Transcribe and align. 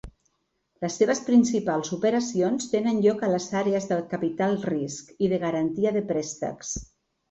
Les 0.85 0.95
seves 1.01 1.21
principals 1.27 1.93
operacions 1.99 2.67
tenen 2.73 3.03
lloc 3.05 3.23
a 3.23 3.31
les 3.35 3.49
àrees 3.63 3.89
de 3.95 4.03
capital 4.17 4.61
risc 4.75 5.17
i 5.29 5.35
de 5.37 5.45
garantia 5.49 5.97
de 6.01 6.09
préstecs. 6.15 6.79